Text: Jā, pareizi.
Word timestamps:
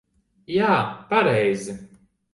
Jā, 0.53 0.71
pareizi. 1.13 1.77